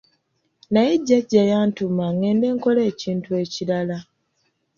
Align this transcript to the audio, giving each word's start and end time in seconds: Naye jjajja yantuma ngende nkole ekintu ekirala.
Naye 0.73 0.91
jjajja 1.01 1.41
yantuma 1.51 2.05
ngende 2.15 2.47
nkole 2.55 2.81
ekintu 2.91 3.29
ekirala. 3.43 3.97